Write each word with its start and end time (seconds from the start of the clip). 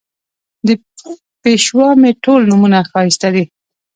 د 0.67 0.67
پېشوا 1.43 1.89
مې 2.01 2.11
ټول 2.23 2.41
نومونه 2.49 2.77
ښایسته 2.89 3.27
دي 3.35 3.43